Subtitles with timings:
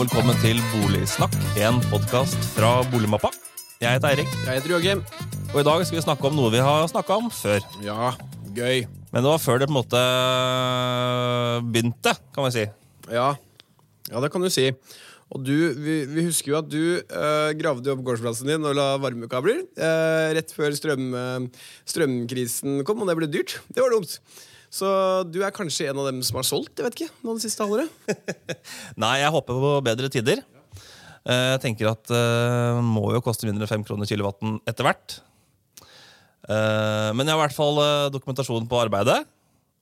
[0.00, 3.28] og velkommen til Boligsnakk, en podkast fra Boligmappa.
[3.82, 5.02] Jeg heter Eirik, Jeg heter Joakim.
[5.52, 7.60] og i dag skal vi snakke om noe vi har snakka om før.
[7.84, 8.14] Ja,
[8.56, 8.86] gøy.
[9.12, 10.00] Men det var før det på en måte
[11.68, 12.64] begynte, kan vi si.
[13.12, 13.34] Ja,
[14.08, 14.70] ja det kan du si.
[15.28, 18.94] Og du, vi, vi husker jo at du eh, gravde opp gårdsplassen din og la
[18.96, 23.60] varmekabler eh, rett før strøm, eh, strømkrisen kom, og det ble dyrt.
[23.68, 24.16] Det var dumt.
[24.70, 24.86] Så
[25.26, 27.64] du er kanskje en av dem som har solgt jeg vet ikke, nå det siste
[27.64, 27.90] halvåret?
[29.02, 30.44] Nei, jeg håper på bedre tider.
[31.26, 35.18] Eh, Jeg tenker at det må jo koste mindre enn 5 kroner kilowatten etter hvert.
[36.48, 39.18] Eh, Men jeg har i hvert fall eh, dokumentasjon på arbeidet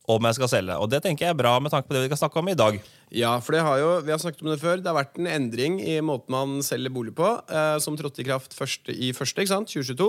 [0.08, 0.76] om jeg skal selge.
[0.80, 2.56] Og det tenker jeg er bra med tanke på det vi skal snakke om i
[2.56, 2.78] dag.
[3.12, 4.80] Ja, for det har jo, vi har snakket om det før.
[4.80, 8.28] Det har vært en endring i måten man selger bolig på, eh, som trådte i
[8.28, 9.72] kraft første, i første, ikke sant?
[9.72, 10.08] 2022.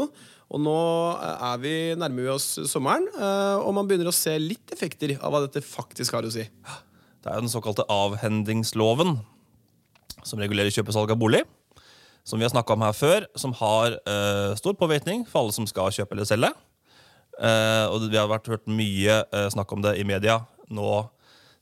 [0.50, 0.78] Og nå
[1.20, 5.18] eh, er vi nærmer vi oss sommeren, eh, og man begynner å se litt effekter
[5.20, 6.48] av hva dette faktisk har å si.
[7.20, 9.18] Det er jo den såkalte avhendingsloven,
[10.24, 11.44] som regulerer kjøp og salg av bolig.
[12.28, 15.68] Som vi har snakka om her før, som har eh, stor påvirkning for alle som
[15.68, 16.52] skal kjøpe eller selge.
[17.40, 20.90] Eh, og vi har vært hørt mye eh, snakk om det i media nå,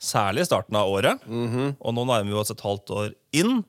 [0.01, 1.21] særlig i starten av året.
[1.29, 3.61] Og nå nærmer vi oss et halvt år inn,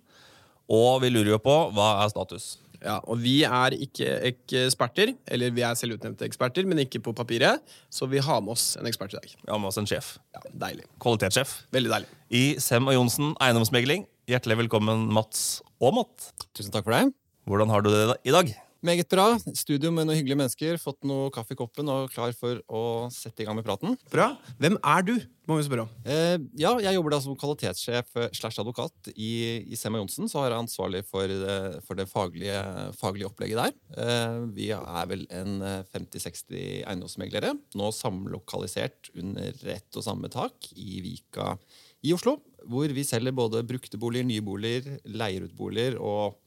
[0.69, 2.57] og vi lurer jo på hva er status.
[2.79, 7.59] Ja, og vi er ikke eksperter, eller vi er selvutnevnte eksperter, men ikke på papiret,
[7.91, 9.33] så vi har med oss en ekspert i dag.
[9.35, 10.13] Vi har med oss en sjef.
[10.37, 10.87] Ja, Deilig.
[11.03, 12.13] Kvalitetssjef Veldig deilig.
[12.31, 14.07] i Sem og Johnsen eiendomsmegling.
[14.31, 16.31] Hjertelig velkommen, Mats og Matt.
[16.55, 17.09] Tusen takk for det.
[17.51, 18.55] Hvordan har du det i dag?
[18.79, 19.25] Meget bra.
[19.59, 20.77] Studio med noen hyggelige mennesker.
[20.79, 23.97] Fått noe kaffe i koppen og klar for å sette i gang med praten.
[24.13, 24.29] Bra.
[24.63, 25.17] Hvem er du,
[25.51, 25.91] må vi spørre om.
[26.07, 29.33] Eh, ja, Jeg jobber da som kvalitetssjef eh, slash advokat i,
[29.67, 30.31] i Sema Johnsen.
[30.31, 32.61] Så er jeg ansvarlig for, det- for det faglige,
[33.01, 33.75] faglige opplegget der.
[33.99, 37.57] Eh, vi er vel en eh, 50-60 eiendomsmeglere.
[37.75, 41.57] Nå samlokalisert under ett og samme tak i Vika
[42.07, 42.39] i Oslo.
[42.69, 46.39] Hvor vi selger både brukte boliger, nye boliger, leier ut boliger og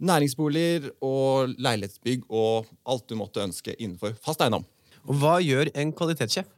[0.00, 4.66] næringsboliger og leilighetsbygg og alt du måtte ønske innenfor fast eiendom.
[5.08, 6.48] Og hva gjør en kvalitetssjef?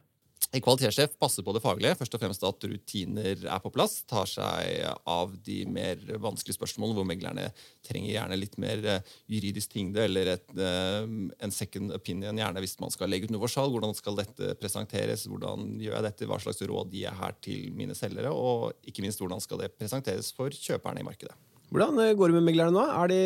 [0.53, 1.95] En kvalitetssjef passer på det faglige.
[1.97, 4.01] Først og fremst at rutiner er på plass.
[4.09, 7.47] Tar seg av de mer vanskelige spørsmålene hvor meglerne
[7.87, 11.07] trenger gjerne litt mer eh, juridisk tyngde eller et, eh,
[11.47, 13.73] en second opinion, gjerne hvis man skal legge ut noe for salg.
[13.73, 15.25] Hvordan skal dette presenteres?
[15.31, 16.29] Hvordan gjør jeg dette?
[16.29, 18.35] Hva slags råd gir jeg her til mine selgere?
[18.35, 21.33] Og ikke minst hvordan skal det presenteres for kjøperne i markedet.
[21.73, 22.83] Hvordan eh, går det med meglerne nå?
[23.01, 23.21] Er de,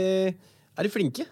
[0.77, 1.25] er de flinke?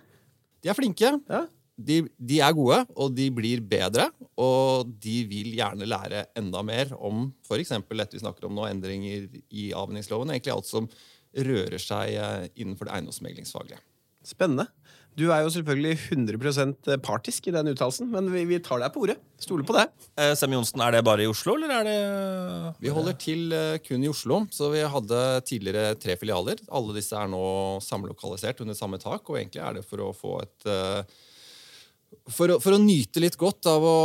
[0.59, 1.13] De er flinke.
[1.31, 1.45] Ja.
[1.75, 4.09] de, de er gode, og de blir bedre.
[4.41, 7.71] Og de vil gjerne lære enda mer om f.eks.
[7.71, 10.33] dette vi snakker om nå, endringer i avhendingsloven.
[10.33, 10.89] Egentlig alt som
[11.35, 13.79] rører seg eh, innenfor det eiendomsmeglingsfaglige.
[14.25, 14.67] Spennende.
[15.15, 19.05] Du er jo selvfølgelig 100% partisk i den uttalelsen, men vi, vi tar deg på
[19.05, 19.15] ordet.
[19.39, 19.85] Stoler på det.
[20.19, 21.99] Eh, Sem Johnsen, er det bare i Oslo, eller er det
[22.83, 26.59] Vi holder til eh, kun i Oslo, så vi hadde tidligere tre filialer.
[26.67, 27.45] Alle disse er nå
[27.85, 31.23] samlokalisert under samme tak, og egentlig er det for å få et eh,
[32.31, 33.99] for å, for å nyte litt godt av å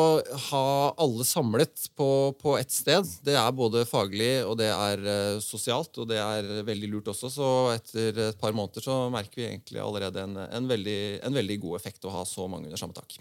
[0.51, 0.65] ha
[1.01, 2.09] alle samlet på,
[2.41, 3.09] på ett sted.
[3.25, 7.31] Det er både faglig og det er eh, sosialt, og det er veldig lurt også.
[7.33, 11.61] Så etter et par måneder så merker vi egentlig allerede en, en, veldig, en veldig
[11.67, 13.19] god effekt å ha så mange under samme tak.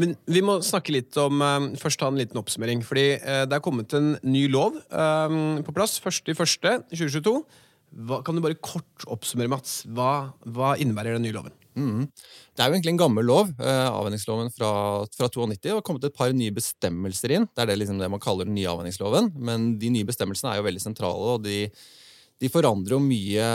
[0.00, 2.84] Men vi må snakke litt om eh, Først ta en liten oppsummering.
[2.86, 7.36] Fordi eh, det er kommet en ny lov på plass 1.1.2022.
[7.94, 9.84] Hva, kan du bare kort oppsummere, Mats?
[9.86, 11.54] Hva, hva innebærer den nye loven?
[11.74, 14.70] Det er jo egentlig en gammel lov, eh, avvenningsloven fra,
[15.16, 15.58] fra 92.
[15.62, 17.48] Det har kommet et par nye bestemmelser inn.
[17.50, 19.32] Det er det, liksom det man kaller den nye avvenningsloven.
[19.36, 21.64] Men de nye bestemmelsene er jo veldig sentrale, og de,
[22.40, 23.46] de forandrer jo mye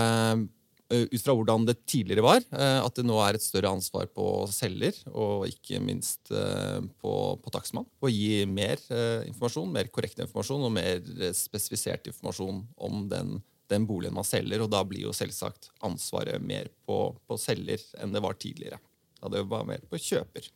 [0.91, 2.43] eh, ut fra hvordan det tidligere var.
[2.51, 7.13] eh, At det nå er et større ansvar på selger, og ikke minst eh, på,
[7.39, 7.87] på takstmann.
[8.03, 8.81] Å gi mer
[9.29, 10.99] informasjon, mer korrekt informasjon og mer
[11.37, 16.71] spesifisert informasjon om den den boligen man selger, og da blir jo selvsagt ansvaret mer
[16.87, 18.81] på, på selger enn det var tidligere.
[19.19, 20.49] Da det var mer på kjøper.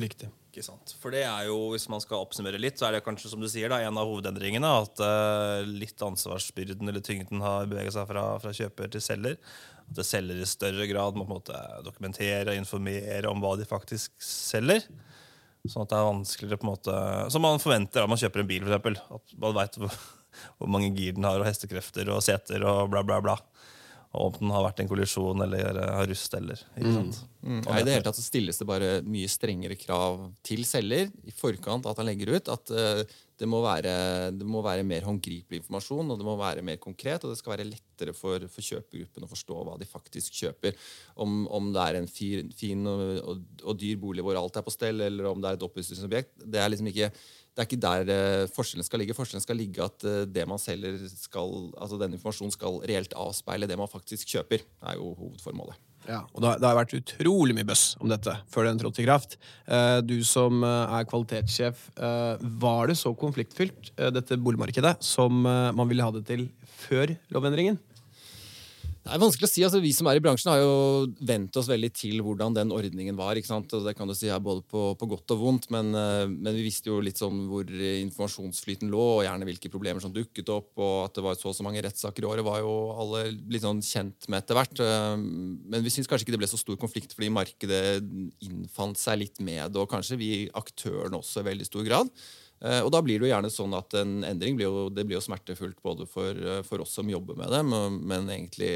[0.00, 0.30] Riktig.
[0.50, 0.96] Ikke sant.
[0.98, 3.46] For det er jo, hvis man skal oppsummere litt, så er det kanskje som du
[3.50, 8.24] sier da, en av hovedendringene at uh, litt ansvarsbyrden eller tyngden har beveget seg fra,
[8.42, 9.38] fra kjøper til selger.
[9.84, 13.54] At det selger i større grad må på en måte dokumentere og informere om hva
[13.60, 14.82] de faktisk selger.
[15.68, 16.92] Sånn at det er vanskeligere på en måte
[17.28, 18.98] Som man forventer da man kjøper en bil, for eksempel.
[19.12, 19.78] At man veit
[20.58, 23.38] hvor, mange gir den har, og hestekrefter og seter og bla, bla, bla.
[24.10, 26.58] Og om den har vært en kollisjon eller eh, har rust eller.
[26.74, 27.18] Ikke sant?
[27.46, 27.60] Mm.
[27.62, 31.34] Ja, I det hele tatt så stilles det bare mye strengere krav til selger i
[31.34, 32.50] forkant at han legger ut.
[32.50, 33.04] At eh,
[33.38, 33.92] det, må være,
[34.34, 37.22] det må være mer håndgripelig informasjon, og det må være mer konkret.
[37.22, 40.90] Og det skal være lettere for, for kjøpergruppen å forstå hva de faktisk kjøper.
[41.22, 44.66] Om, om det er en fin, fin og, og, og dyr bolig hvor alt er
[44.66, 46.34] på stell, eller om det er et oppussingsobjekt.
[46.50, 47.12] Det er liksom ikke
[47.50, 49.14] det er ikke der eh, forskjellen skal ligge.
[49.16, 53.68] Forskjellen skal ligge at eh, det man selger skal, altså den informasjonen skal reelt avspeile
[53.68, 54.62] det man faktisk kjøper.
[54.86, 55.78] er jo hovedformålet.
[56.06, 59.36] Ja, og det har, vært utrolig mye bøss om dette før den trådte i kraft.
[59.68, 61.82] Eh, du som er kvalitetssjef,
[62.62, 66.48] var det så konfliktfylt, dette boligmarkedet, som man ville ha det til
[66.86, 67.76] før lovendringen?
[69.10, 69.62] Det er vanskelig å si.
[69.66, 73.16] altså Vi som er i bransjen, har jo vent oss veldig til hvordan den ordningen
[73.18, 73.34] var.
[73.34, 73.72] ikke sant?
[73.74, 76.52] Og det kan du si er både på, på godt og vondt, men, eh, men,
[76.54, 80.70] vi visste jo litt sånn hvor informasjonsflyten lå, og gjerne hvilke problemer som dukket opp.
[80.78, 83.66] Og at det var så og så mange rettssaker i året, var jo alle litt
[83.66, 84.84] sånn kjent med etter hvert.
[84.86, 87.82] Eh, men vi syns kanskje ikke det ble så stor konflikt fordi markedet
[88.46, 92.14] innfant seg litt med det, og kanskje vi aktørene også i veldig stor grad.
[92.60, 95.22] Eh, og da blir det jo gjerne sånn at en endring blir jo, blir jo
[95.24, 98.68] smertefullt både for, eh, for oss som jobber med det, men, men egentlig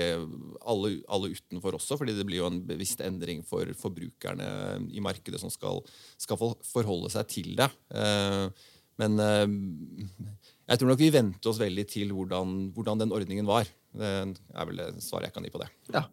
[0.64, 4.48] alle, alle, utenfor også, fordi det blir jo en bevisst endring for forbrukerne
[4.88, 5.82] i markedet som skal,
[6.16, 7.68] skal forholde seg til det.
[7.92, 8.70] Eh,
[9.02, 13.66] men jeg tror nok vi venter oss veldig til hvordan, hvordan den ordningen var.
[13.90, 14.06] Det
[14.54, 15.66] er vel det svaret jeg kan gi på det.
[15.90, 16.04] Ja.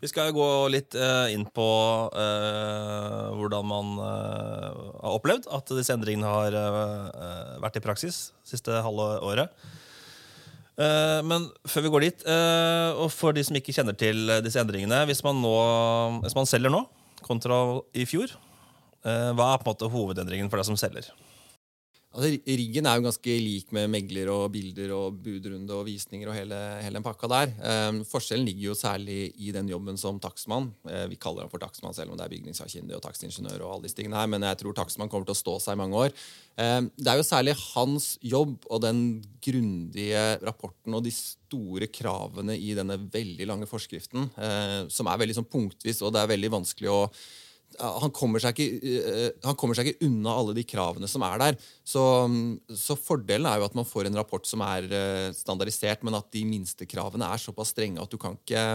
[0.00, 1.66] Vi skal gå litt uh, inn på
[2.08, 4.70] uh, hvordan man uh,
[5.02, 6.56] har opplevd at disse endringene har
[7.60, 9.52] vært i praksis siste halve året.
[11.28, 12.22] men før vi går dit,
[12.96, 15.52] og for de som ikke kjenner til disse endringene Hvis man, nå,
[16.24, 16.80] hvis man selger nå
[17.20, 17.58] kontra
[17.92, 18.32] i fjor,
[19.04, 21.10] hva er på en måte hovedendringen for deg som selger?
[22.10, 26.34] Altså, riggen er jo ganske lik med megler og bilder og budrunde og visninger og
[26.34, 27.52] hele, hele den pakka der.
[27.62, 30.72] Um, forskjellen ligger jo særlig i den jobben som takstmann.
[30.88, 33.86] Uh, vi kaller ham for takstmann selv om det er bygningssakkyndig og takstingeniør og alle
[33.86, 36.16] disse tingene her, men jeg tror takstmann kommer til å stå seg i mange år.
[36.58, 39.04] Um, det er jo særlig hans jobb og den
[39.46, 45.38] grundige rapporten og de store kravene i denne veldig lange forskriften, uh, som er veldig
[45.38, 47.04] sånn punktvis, og det er veldig vanskelig å
[47.80, 51.60] han kommer, ikke, eh, han kommer, seg ikke, unna alle de kravene som er der.
[51.86, 52.02] Så,
[52.76, 56.28] så, fordelen er jo at man får en rapport som er eh, standardisert, men at
[56.34, 58.66] de minste kravene er såpass strenge at du kan ikke,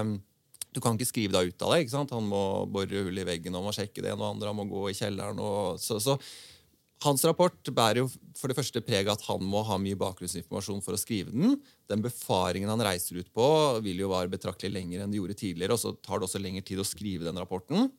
[0.75, 1.83] du kan ikke skrive deg ut av det.
[1.85, 2.15] ikke sant?
[2.15, 4.67] Han må bore hull i veggen og må sjekke det ene og andre, han må
[4.71, 5.41] gå i kjelleren.
[5.43, 6.17] Og, så, så,
[7.05, 10.95] hans rapport bærer jo for det første preg at han må ha mye bakgrunnsinformasjon for
[10.95, 11.59] å skrive den.
[11.91, 13.45] Den befaringen han reiser ut på,
[13.85, 15.77] vil jo være betraktelig lenger enn det gjorde tidligere.
[15.77, 17.91] Og så tar det også lengre tid å skrive den rapporten.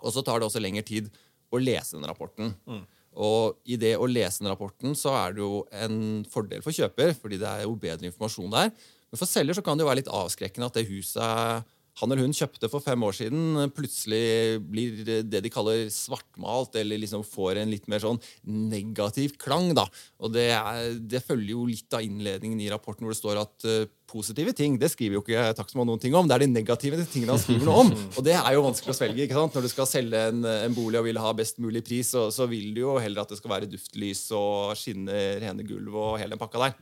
[0.00, 1.10] Og så tar det også lengre tid
[1.50, 2.54] å lese den rapporten.
[2.68, 2.84] Mm.
[3.20, 7.12] Og i det å lese den rapporten så er det jo en fordel for kjøper,
[7.18, 8.70] fordi det er jo bedre informasjon der.
[9.10, 12.24] Men for selger så kan det jo være litt avskrekkende at det huset han eller
[12.24, 17.60] hun kjøpte for fem år siden, plutselig blir det de kaller svartmalt, eller liksom får
[17.60, 19.72] en litt mer sånn negativ klang.
[19.76, 19.86] da.
[20.22, 23.68] Og det, er, det følger jo litt av innledningen i rapporten hvor det står at
[23.68, 26.28] uh, positive ting det skriver jo ikke Takstmann noen ting om.
[26.28, 27.94] Det er de negative tingene han skriver noe om.
[28.16, 29.26] Og det er jo vanskelig å svelge.
[29.26, 29.56] ikke sant?
[29.56, 32.48] Når du skal selge en, en bolig og vil ha best mulig pris, så, så
[32.50, 36.34] vil du jo heller at det skal være duftlys og skinne rene gulv og hele
[36.34, 36.78] den pakka der.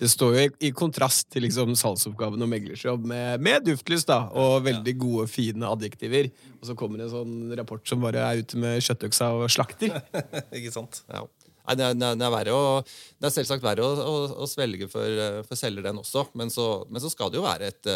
[0.00, 4.64] Det står jo i, kontrast til liksom salgsoppgaven og meglersjobb med, med duftlys da, og
[4.66, 6.32] veldig gode, fine adjektiver.
[6.58, 10.00] Og så kommer det en sånn rapport som bare er ute med kjøttøksa og slakter.
[10.56, 11.04] ikke sant?
[11.06, 11.22] Ja.
[11.64, 15.20] Nei, det, er, det, er å, det, er, selvsagt verre å, å, å svelge for,
[15.48, 16.26] for selger, den også.
[16.36, 17.88] Men så, men så, skal det jo være et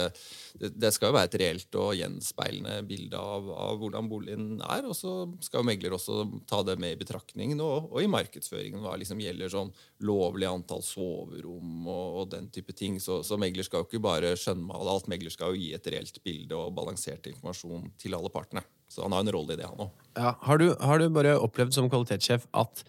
[0.58, 4.86] det, skal jo være et reelt og gjenspeilende bilde av, av, hvordan boligen er.
[4.88, 5.12] Og så
[5.44, 8.80] skal jo megler også ta det med i betraktningen og, og i markedsføringen.
[8.82, 9.72] Hva liksom gjelder sånn
[10.08, 12.98] lovlig antall soverom og, og den type ting.
[13.02, 15.12] Så, så, megler skal jo ikke bare skjønnmale alt.
[15.12, 18.64] Megler skal jo gi et reelt bilde og balansert informasjon til alle partene.
[18.88, 20.06] Så han har en rolle i det, han òg.
[20.16, 22.80] Ja, har, har, du bare opplevd som kvalitetssjef at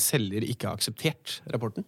[0.00, 1.84] selger ikke har akseptert rapporten?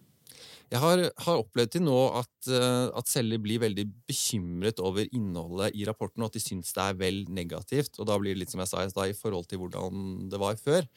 [0.73, 5.75] Jeg har, har opplevd til nå at, uh, at selger blir veldig bekymret over innholdet
[5.77, 7.99] i rapporten, og at de syns det er vel negativt.
[7.99, 10.41] Og da blir det litt som jeg sa i stad, i forhold til hvordan det
[10.41, 10.87] var før.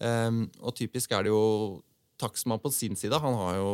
[0.00, 1.82] Um, og typisk er det jo
[2.18, 3.20] takstmann på sin side.
[3.20, 3.72] Han har jo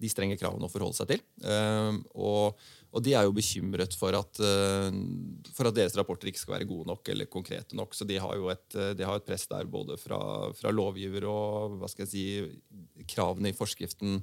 [0.00, 1.22] de strenge kravene å forholde seg til.
[1.44, 2.58] Um, og
[2.94, 4.98] og de er jo bekymret for at, eh,
[5.54, 7.94] for at, deres rapporter ikke skal være gode nok eller konkrete nok.
[7.94, 11.80] Så de har jo et, eh, har et press der både fra, fra, lovgiver og
[11.80, 14.22] hva skal jeg si, kravene i forskriften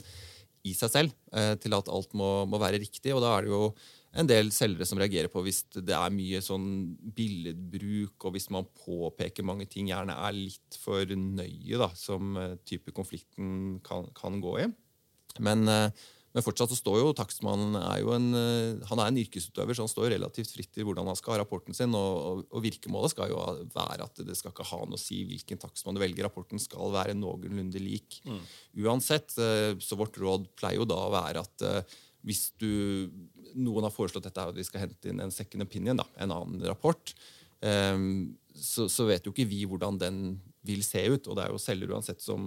[0.63, 3.11] i seg selv eh, til at alt må, må, være riktig.
[3.11, 3.73] Og da er det jo
[4.15, 8.69] en del selgere som reagerer på hvis det er mye sånn billedbruk, og hvis man
[8.85, 14.61] påpeker mange ting gjerne er litt for nøye, da, som type konflikten kan, kan gå
[14.63, 14.69] i.
[15.39, 15.93] Men
[16.31, 19.83] men fortsatt så står jo takstmannen er jo en, eh, han er en yrkesutøver, så
[19.83, 21.91] han står relativt fritt i hvordan han skal ha rapporten sin.
[21.97, 23.41] Og, og, virkemålet skal jo
[23.73, 26.29] være at det skal ikke ha noe å si hvilken takstmann du velger.
[26.29, 28.21] Rapporten skal være noenlunde lik.
[28.23, 28.39] Mm.
[28.85, 33.11] Uansett, eh, så vårt råd pleier jo da å være at eh, hvis du,
[33.57, 36.61] noen har foreslått dette at vi skal hente inn en second opinion, da, en annen
[36.69, 37.15] rapport,
[37.61, 40.19] så, så, vet jo ikke vi hvordan den
[40.67, 41.27] vil se ut.
[41.27, 42.41] Og det er jo selger uansett som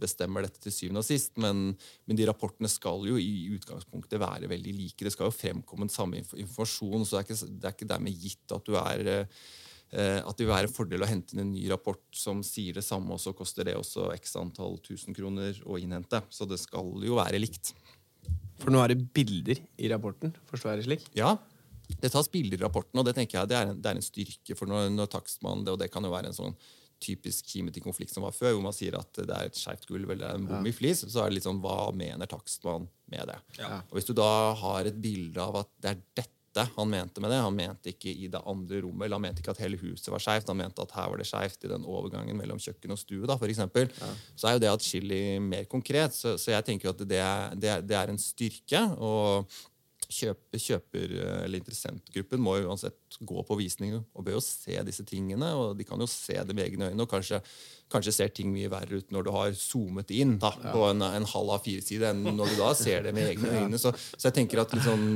[0.00, 1.34] bestemmer dette til syvende og sist.
[1.42, 1.72] Men,
[2.06, 5.04] men, de rapportene skal jo i utgangspunktet være veldig like.
[5.04, 8.24] Det skal jo fremkomme den samme informasjon, så det er ikke, det er ikke dermed
[8.24, 11.52] gitt at du er eh, at det vil være en fordel å hente inn en
[11.52, 15.58] ny rapport som sier det samme, og så koster det også x antall tusen kroner
[15.68, 16.22] å innhente.
[16.32, 17.74] Så det skal jo være likt.
[18.62, 20.32] For nå er det bilder i rapporten?
[20.48, 21.08] forstår jeg det slik?
[21.18, 21.34] Ja,
[22.00, 24.06] det tas bilder i rapporten, og det tenker jeg det er en, det er en
[24.06, 24.56] styrke.
[24.56, 26.56] For når, når takstmann, det, og det kan jo være en sånn
[27.02, 29.88] typisk kimet til konflikt som var før, hvor man sier at det er et skjevt
[29.90, 33.32] gulv eller en bom i flis, så er det litt sånn hva mener takstmann med
[33.32, 33.40] det?
[33.60, 33.80] Ja.
[33.90, 37.30] Og Hvis du da har et bilde av at det er dette han mente med
[37.32, 37.38] det.
[37.40, 40.20] Han mente ikke i det andre rommet, eller han mente ikke at hele huset var
[40.20, 40.50] skeivt.
[40.52, 43.26] Han mente at her var det skeivt i den overgangen mellom kjøkken og stue.
[43.26, 43.88] da, for eksempel.
[43.88, 44.10] ja.
[44.36, 46.12] Så er jo det atskillig mer konkret.
[46.12, 47.08] Så, så, jeg tenker jo at det
[47.62, 48.82] det, er, det er en styrke.
[48.98, 49.48] og
[50.12, 55.48] kjøper, kjøper, eller interessentgruppen må uansett gå på visning og bør jo se disse tingene.
[55.56, 57.40] og De kan jo se det med egne øyne, og kanskje,
[57.92, 61.28] kanskje ser ting mye verre ut når du har zoomet inn da, på en, en
[61.34, 63.80] halv av fire side enn når du da ser det med egne øyne.
[63.80, 65.06] Så, så jeg tenker at liksom,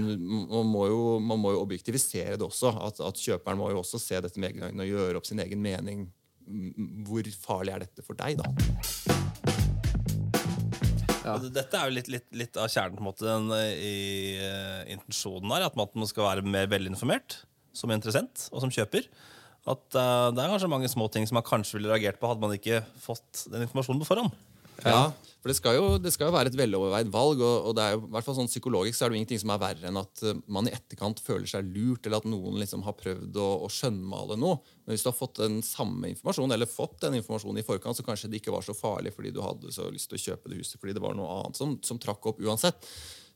[0.50, 2.74] man, må jo, man, må jo, objektivisere det også.
[2.88, 5.42] At, at, kjøperen må jo også se dette med egne øyne og gjøre opp sin
[5.44, 6.08] egen mening.
[7.06, 9.55] Hvor farlig er dette for deg, da?
[11.26, 11.36] Ja.
[11.42, 13.96] Dette er jo litt, litt, litt, av kjernen på en måte den, eh, i
[14.38, 15.66] uh, intensjonen her.
[15.66, 17.40] At man skal være mer velinformert
[17.76, 19.08] som interessent og som kjøper.
[19.66, 22.44] At uh, det er kanskje mange små ting som man kanskje ville reagert på hadde
[22.44, 24.36] man ikke fått den informasjonen på forhånd.
[24.84, 25.06] Ja,
[25.46, 27.38] for det skal, jo, det skal jo være et veloverveid valg.
[27.38, 29.38] og, og det er jo, i hvert fall sånn Psykologisk så er det jo ingenting
[29.38, 32.58] som er verre enn at uh, man i etterkant føler seg lurt, eller at noen
[32.58, 34.56] liksom har prøvd å, å skjønnmale noe.
[34.82, 38.06] Men hvis du har fått den samme informasjonen, eller fått den informasjonen i forkant, så
[38.08, 40.58] kanskje det ikke var så farlig fordi du hadde så lyst til å kjøpe det
[40.64, 42.90] huset fordi det var noe annet som, som trakk opp uansett.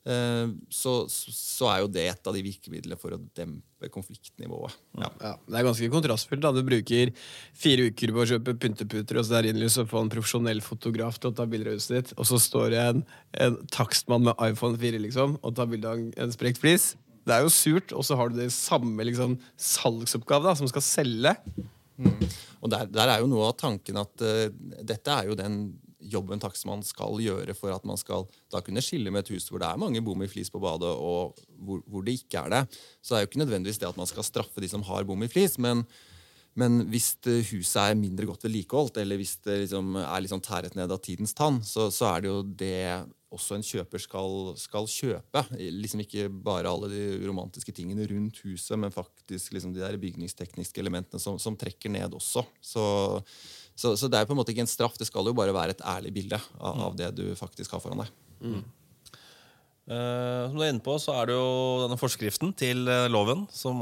[0.09, 4.78] Eh, så, så, er jo det et av de virkemidlene for å dempe konfliktnivået.
[4.97, 5.11] Ja.
[5.21, 6.40] Ja, det er ganske kontrastfullt.
[6.45, 7.12] da Du bruker
[7.52, 11.21] fire uker på å kjøpe pynteputer og så der innlyst og få en profesjonell fotograf
[11.21, 13.04] til å ta bilder av huset ditt, og så står det en,
[13.45, 16.95] en takstmann med iPhone 4 liksom, og tar bilde av en sprekt flis.
[17.28, 20.85] Det er jo surt, og så har du det samme liksom, salgsoppgave da, som skal
[20.85, 21.37] selge.
[22.00, 22.16] Mm.
[22.64, 24.49] Og der, der, er jo noe av tanken at uh,
[24.80, 25.61] dette er jo den
[26.00, 29.62] jobben takstmann skal gjøre for at man skal da kunne skille med et hus hvor
[29.62, 32.62] det er mange bom i flis på badet, og hvor, hvor, det ikke er det.
[33.00, 35.23] Så det er jo ikke nødvendigvis det at man skal straffe de som har bom
[35.25, 35.85] i flis, men,
[36.59, 37.12] men hvis
[37.52, 41.37] huset er mindre godt vedlikeholdt, eller hvis det liksom er liksom tæret ned av tidens
[41.37, 42.76] tann, så, så, er det jo det
[43.30, 45.45] også en kjøper skal, skal, kjøpe.
[45.54, 50.83] Liksom Ikke bare alle de romantiske tingene rundt huset, men faktisk liksom de der bygningstekniske
[50.83, 52.42] elementene som, som trekker ned også.
[52.59, 52.83] Så
[53.80, 54.99] så, så, det er på en måte ikke en straff.
[55.00, 58.02] Det skal jo bare være et ærlig bilde av, av det du faktisk har foran
[58.02, 58.12] deg.
[58.44, 58.60] Mm.
[59.90, 61.46] Uh, som du er inne på, så er det jo
[61.82, 63.80] denne forskriften til uh, loven som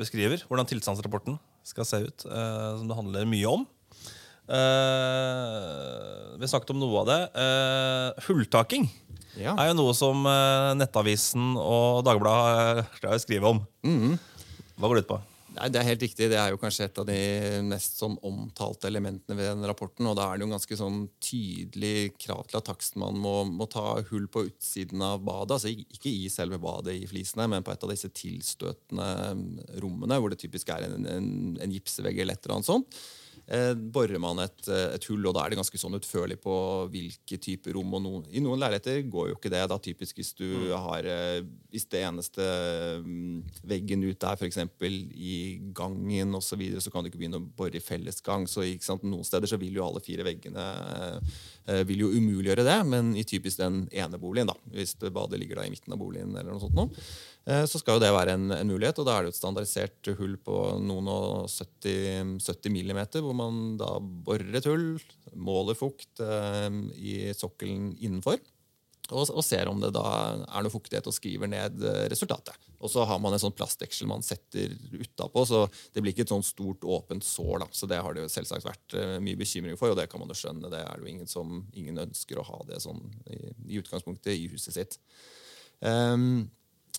[0.00, 1.36] beskriver hvordan tilstandsrapporten
[1.66, 2.24] skal se ut.
[2.24, 3.66] Uh, som det handler mye om.
[4.52, 7.20] vi har snakket om noe av det.
[8.26, 8.88] hulltaking
[9.38, 9.54] ja.
[9.54, 10.26] er jo noe som
[10.76, 13.62] Nettavisen og Dagbladet skriver om.
[13.86, 14.18] Mm.
[14.76, 15.20] Hva går det ut på?
[15.52, 16.28] Nei, Det er helt riktig.
[16.32, 17.18] Det er jo kanskje et av de
[17.66, 20.06] mest sånn omtalte elementene ved den rapporten.
[20.08, 24.00] og Da er det jo ganske sånn tydelig krav til at takstmannen må, må, ta
[24.10, 25.58] hull på utsiden av badet.
[25.58, 29.10] altså Ikke i selve badet i flisene, men på et av disse tilstøtende
[29.82, 31.28] rommene, hvor det typisk er en, en,
[31.60, 33.02] en gipsvegg eller et eller annet sånt
[33.46, 36.54] eh, borer man et, eh, et, hull, og da er det ganske sånn utførlig på
[36.92, 37.94] hvilke typer rom.
[37.98, 39.62] og noen, I noen leiligheter går jo ikke det.
[39.68, 40.72] da typisk Hvis du mm.
[40.86, 41.40] har, eh,
[41.72, 42.46] hvis det eneste
[43.02, 44.58] um, veggen ut er f.eks.
[45.14, 45.36] i
[45.74, 48.46] gangen osv., så, videre, så kan du ikke begynne å bore i fellesgang.
[48.46, 48.66] så
[49.02, 51.38] Noen steder så vil jo alle fire veggene eh,
[51.86, 55.66] vil jo umuliggjøre det, men i typisk den ene boligen, da, hvis badet ligger da
[55.68, 57.04] i midten av boligen, eller noe sånt noe,
[57.42, 59.00] Eh, så skal jo det være en, en, mulighet.
[59.02, 63.36] og Da er det jo et standardisert hull på noen og 70, 70 millimeter, hvor
[63.36, 64.94] man da borer et hull,
[65.34, 68.38] måler fukt eh, i sokkelen innenfor.
[69.12, 70.04] Og, og, ser om det da
[70.40, 72.56] er noe fuktighet, og skriver ned eh, resultatet.
[72.82, 75.64] Og så har man en sånn plastdeksel man setter utapå, så
[75.94, 77.62] det blir ikke et sånn stort, åpent sår.
[77.62, 80.22] da, Så det har det jo selvsagt vært uh, mye bekymring for, og det kan
[80.22, 80.72] man jo skjønne.
[80.72, 83.38] Det er jo ingen som ingen ønsker å ha det sånn i,
[83.70, 84.98] i utgangspunktet i huset sitt.
[85.78, 86.50] Um,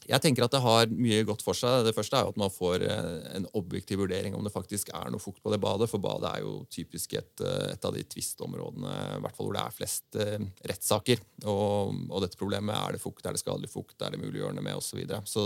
[0.09, 1.85] jeg tenker at det har mye godt for seg.
[1.87, 5.11] Det første er jo at man får eh, en objektiv vurdering om det faktisk er
[5.13, 5.87] noe fukt på det badet.
[5.91, 9.55] For badet er jo typisk et, eh, et av de tvistområdene i hvert fall hvor
[9.55, 11.21] det er flest uh, rettssaker.
[11.45, 14.45] Og, og, dette problemet er det fukt, er det skadelig fukt, er det mulig å
[14.45, 14.93] gjøre noe med osv.
[14.93, 15.23] Så, videre.
[15.25, 15.43] så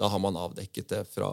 [0.00, 1.28] da har man avdekket det fra,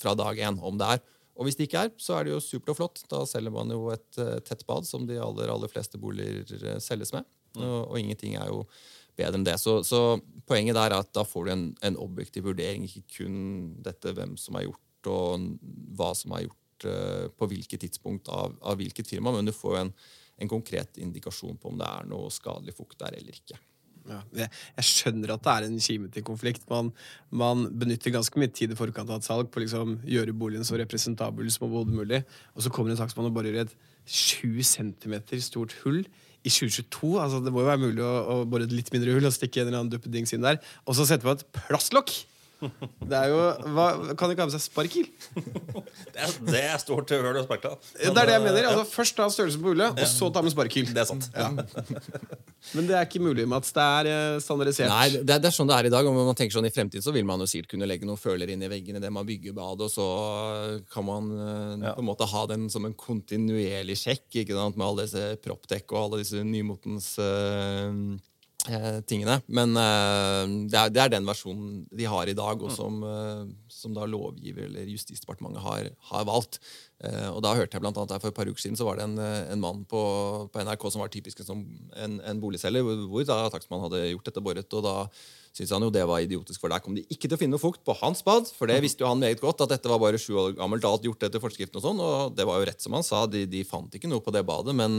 [0.00, 1.02] fra dag én om det er.
[1.38, 3.02] Og hvis det ikke er, så er det jo supert og flott.
[3.12, 7.28] Da selger man jo et tett bad, som de aller, aller fleste boliger selges med.
[7.58, 8.64] Og, og ingenting er jo
[9.18, 9.58] bedre enn det.
[9.60, 13.40] Så, så, poenget der er at da får du en, en, objektiv vurdering, ikke kun
[13.84, 15.44] dette hvem som har gjort og
[15.98, 19.76] hva som har gjort uh, på hvilket tidspunkt av, av, hvilket firma, men du får
[19.82, 19.92] en,
[20.40, 23.60] en konkret indikasjon på om det er noe skadelig fukt der eller ikke.
[24.08, 26.64] Ja, jeg skjønner at det er en kime til konflikt.
[26.70, 26.90] Man,
[27.28, 30.64] man, benytter ganske mye tid i forkant av et salg på å liksom gjøre boligen
[30.64, 32.22] så representabel som mulig.
[32.54, 33.74] Og så kommer en saksmann og borer et
[34.08, 36.06] sju centimeter stort hull
[36.46, 37.14] i 2022.
[37.22, 39.70] Altså, det må jo være mulig å, å bore litt mindre hull og stikke en
[39.70, 40.60] eller annen duppedings inn der.
[40.86, 42.14] Og så setter på et plastlokk!
[42.58, 43.38] Det er jo,
[43.74, 43.86] hva,
[44.18, 45.06] Kan ikke ha med seg sparkel?
[46.12, 47.90] Det er, det er stort høl å sparke av.
[47.94, 48.68] Det er det jeg mener.
[48.72, 50.88] Altså, først ta størrelsen på hullet, og så ta med sparkel.
[50.90, 51.28] Det er sant.
[51.34, 51.52] Ja.
[52.74, 53.70] Men det er ikke mulig, Mats.
[53.74, 54.90] Det er eh, standardisert.
[54.90, 56.08] Nei, det, det, er sånn det er i dag.
[56.10, 58.50] Om man tenker sånn I fremtiden så vil man jo sikkert kunne legge noen føler
[58.52, 60.08] inn i veggene det man bygger badet, og så
[60.92, 61.30] kan man
[61.78, 61.94] ja.
[61.94, 64.78] på en måte ha den som en kontinuerlig sjekk ikke sant?
[64.78, 68.18] med alle disse proppdekk og alle disse nymotens uh, eh,
[69.08, 69.38] tingene.
[69.46, 72.74] Men eh, det, er, det, er, den versjonen de har i dag, og mm.
[72.74, 76.60] som, eh, som da lovgiver eller Justisdepartementet har, har valgt.
[76.98, 78.98] Eh, og da hørte jeg blant annet at For et par uker siden så var
[78.98, 80.02] det en, eh, en mann på,
[80.50, 81.62] på, NRK som var typisk som
[81.94, 84.74] en, en boligselger, hvor, hvor da takstmannen hadde gjort dette boret.
[84.74, 84.96] og da
[85.54, 87.62] syntes han jo det var idiotisk, for der kom de ikke til å finne noe
[87.62, 88.50] fukt på hans bad.
[88.58, 91.06] For det visste jo han meget godt, at dette var bare sju år gammelt, alt
[91.06, 92.02] gjort etter forskriften og sånn.
[92.02, 94.44] Og det var jo rett som han sa, de, de fant ikke noe på det
[94.46, 94.76] badet.
[94.76, 94.98] men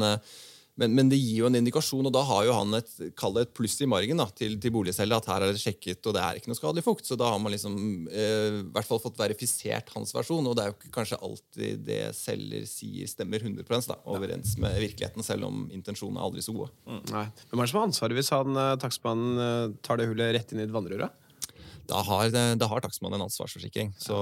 [0.80, 3.76] men, men, det gir jo en indikasjon, og da har jo han et, et pluss
[3.84, 5.20] i margen da, til, til boligselger.
[5.20, 7.08] At her er det sjekket, og det er ikke noe skadelig fukt.
[7.10, 10.48] Så da har man liksom eh, hvert fall fått verifisert hans versjon.
[10.48, 14.80] Og det er jo ikke kanskje alltid det selger sier stemmer 100 da, overens med
[14.86, 16.72] virkeligheten, selv om intensjonene er aldri så gode.
[16.88, 17.04] Mm.
[17.12, 17.26] Nei.
[17.50, 20.56] Hvem er det som har ansvaret hvis han eh, takstmannen eh, tar det hullet rett
[20.56, 21.10] inn i et vannrør?
[21.90, 22.30] Da har,
[22.60, 23.92] da har takstmannen en ansvarsforsikring.
[23.98, 24.16] Så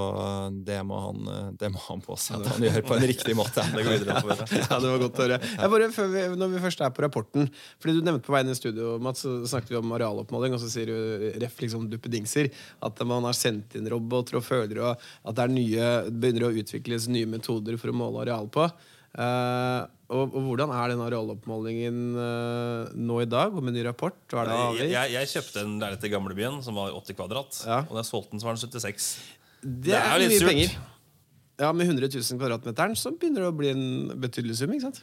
[0.66, 1.28] det må han,
[1.60, 3.64] det må han på seg at han gjør på en riktig måte.
[3.78, 5.38] Det går videre på ja, det var godt å høre.
[5.70, 7.48] Bare, vi, når vi først er på rapporten
[7.78, 10.70] fordi Du nevnte på veien i studio Mats, så snakket vi om arealoppmåling, og så
[10.72, 12.50] sier du ref liksom duppedingser.
[12.84, 17.28] At man har sendt inn roboter og føler at det nye, begynner å utvikles nye
[17.30, 18.68] metoder for å måle areal på.
[19.16, 24.16] Uh, og, og, Hvordan er den arealoppmålingen uh, nå i dag, og med ny rapport?
[24.30, 27.60] Jeg, jeg, jeg, kjøpte en leilighet i gamlebyen som var 80 kvadrat.
[27.64, 27.82] Ja.
[27.86, 29.10] Og da jeg solgte den, så var den 76.
[29.58, 30.52] Det, det er, er litt mye surt.
[30.52, 30.78] penger.
[31.58, 33.86] Ja, Med 100 000 kvadratmeteren så begynner det å bli en
[34.22, 34.74] betydelig sum.
[34.76, 35.02] ikke sant?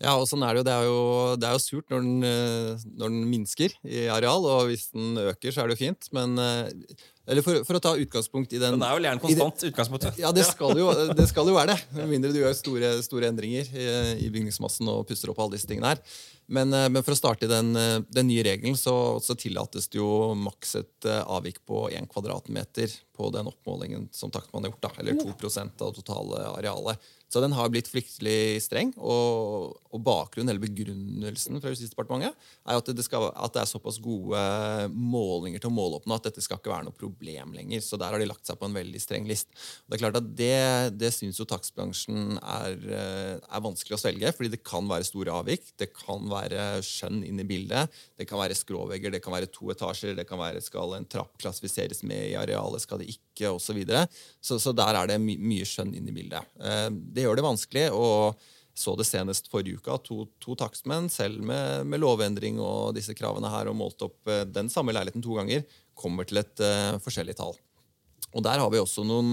[0.00, 0.66] Ja, og sånn er det jo.
[0.68, 1.02] Det er jo,
[1.40, 5.20] det er jo surt når den, eh, når den, minsker i areal, og hvis den
[5.20, 6.08] øker, så er det jo fint.
[6.16, 6.36] Men
[7.26, 10.20] eller for, for, å ta utgangspunkt i den Den er jo gjerne konstant utgangspunktet.
[10.22, 11.78] Ja, det skal, jo, det skal jo være det.
[11.98, 13.86] Med mindre du gjør store, store endringer i,
[14.22, 16.02] i, bygningsmassen og pusser opp alle disse tingene her.
[16.46, 19.90] Men, eh, men for å starte i den, eh, den, nye regelen, så, så, tillates
[19.90, 24.76] det jo maks et eh, avvik på 1 kvadratmeter på den oppmålingen som taktmannen har
[24.76, 24.86] gjort.
[24.86, 27.10] da, Eller 2% av det totale arealet.
[27.26, 28.92] Så den har blitt fryktelig streng.
[28.96, 33.98] Og, og bakgrunnen eller begrunnelsen fra Justisdepartementet er at det, skal, at det, er såpass
[34.02, 34.40] gode
[34.94, 37.82] målinger til å måle opp nå at dette skal ikke være noe problem lenger.
[37.84, 39.50] Så der har de lagt seg på en veldig streng list.
[39.84, 40.52] Og det er klart at det,
[41.00, 45.72] det syns jo takstbransjen er, er, vanskelig å svelge, fordi det kan være store avvik.
[45.80, 47.94] Det kan være skjønn inn i bildet.
[48.16, 51.34] Det kan være skråvegger, det kan være to etasjer, det kan være skal en trapp
[51.42, 53.64] klassifiseres med i arealet, skal det ikke, osv.
[53.66, 54.06] Så, videre.
[54.40, 56.54] så Så der er det my mye skjønn inn i bildet.
[57.16, 57.90] Eh, det gjør det vanskelig.
[57.92, 58.36] og
[58.76, 59.94] så det senest forrige uke.
[60.04, 64.44] To, to takstmenn, selv med, med, lovendring og disse kravene her, og målt opp eh,
[64.44, 65.64] den samme leiligheten to ganger,
[65.96, 67.56] kommer til et uh, forskjellig tall.
[68.36, 69.32] Og Der har vi også noen,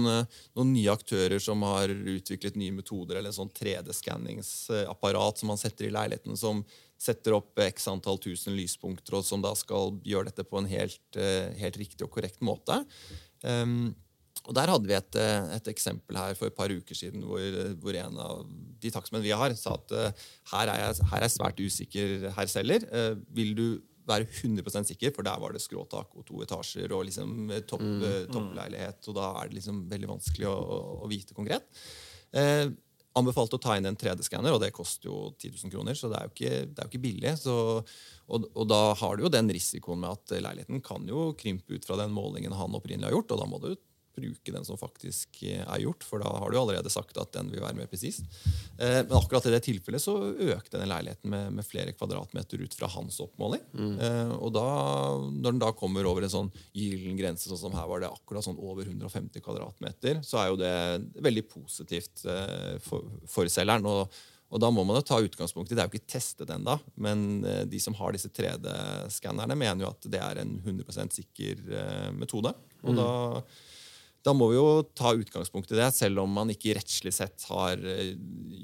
[0.56, 5.90] noen, nye aktører som har utviklet nye metoder, eller en sånn 3D-skanningsapparat som man setter
[5.90, 6.64] i leiligheten, som
[6.96, 11.20] setter opp x antall tusen lyspunkter, og som da skal gjøre dette på en helt,
[11.60, 12.80] helt riktig og korrekt måte.
[13.44, 13.92] Um,
[14.44, 17.40] og Der hadde vi et, eh, et, eksempel her for et par uker siden hvor,
[17.80, 18.44] hvor en av
[18.82, 22.14] de takstmennene vi har, sa at uh, her, er jeg, her er jeg svært usikker,
[22.36, 22.84] herr selger.
[23.32, 23.66] Vil du
[24.08, 28.32] være 100% sikker, for der var det skråtak og to etasjer og liksom topp, mm.
[28.32, 29.00] toppleilighet.
[29.08, 30.56] og Da er det liksom veldig vanskelig å,
[31.04, 31.64] å vite konkret.
[32.34, 32.66] Eh,
[33.14, 36.18] anbefalte å ta inn en 3D-skanner, og det koster jo 10 000 kroner, så det
[36.18, 37.34] er jo ikke, er jo ikke billig.
[37.40, 37.56] Så,
[38.26, 41.86] og, og, da har du jo den risikoen med at leiligheten kan jo krympe ut
[41.86, 43.70] fra den målingen han opprinnelig har gjort, og da må du
[44.14, 47.50] bruke den som faktisk eh, er gjort, for da har du allerede sagt at den
[47.52, 48.20] vil være mer presis.
[48.78, 50.16] Eh, men akkurat i det tilfellet så
[50.54, 53.64] økte den leiligheten med, med flere kvadratmeter ut fra hans oppmåling.
[53.72, 53.94] Mm.
[53.98, 54.66] Eh, og da,
[55.30, 58.46] når den da kommer over en sånn gyllen grense, sånn som her var det akkurat
[58.46, 60.76] sånn over 150 kvadratmeter, så er jo det
[61.24, 62.24] veldig positivt
[62.84, 63.86] for, for selgeren.
[63.88, 64.22] og
[64.54, 67.42] og da må man jo ta utgangspunkt i, Det er jo ikke testet ennå, men
[67.66, 71.64] de som har disse 3D-skannerne, mener jo at det er en 100 sikker
[72.14, 72.52] metode.
[72.84, 73.00] Og mm.
[73.00, 73.08] da
[74.24, 77.80] da må vi jo ta utgangspunkt i det, selv om man ikke rettslig sett har
[77.80, 78.14] eh,